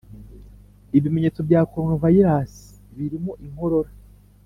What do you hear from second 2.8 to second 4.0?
birimo inkorora,